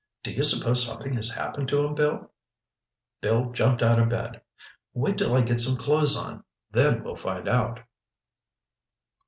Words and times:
Do 0.23 0.31
you 0.31 0.41
s'pose 0.41 0.83
something 0.83 1.13
has 1.13 1.29
happened 1.29 1.69
to 1.69 1.85
him, 1.85 1.93
Bill?" 1.93 2.31
Bill 3.21 3.51
jumped 3.51 3.83
out 3.83 3.99
of 3.99 4.09
bed. 4.09 4.41
"Wait 4.95 5.19
till 5.19 5.35
I 5.35 5.41
get 5.41 5.61
some 5.61 5.77
clothes 5.77 6.17
on—then 6.17 7.03
we'll 7.03 7.13
find 7.15 7.47
out." 7.47 7.81